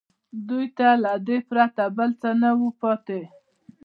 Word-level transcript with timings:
دوی 0.47 0.65
ته 0.77 0.87
له 1.03 1.13
دې 1.27 1.37
پرته 1.49 1.83
بل 1.97 2.09
څه 2.21 2.29
نه 2.41 2.49
وو 2.57 2.69
پاتې 2.81 3.21